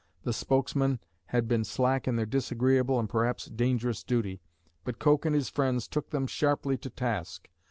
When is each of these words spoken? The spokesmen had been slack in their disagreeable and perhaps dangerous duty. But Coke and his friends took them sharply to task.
The 0.23 0.33
spokesmen 0.33 0.99
had 1.27 1.47
been 1.47 1.63
slack 1.63 2.07
in 2.07 2.15
their 2.15 2.25
disagreeable 2.25 2.99
and 2.99 3.07
perhaps 3.07 3.45
dangerous 3.45 4.03
duty. 4.03 4.41
But 4.83 4.97
Coke 4.97 5.25
and 5.27 5.35
his 5.35 5.47
friends 5.49 5.87
took 5.87 6.09
them 6.09 6.25
sharply 6.25 6.75
to 6.79 6.89
task. 6.89 7.47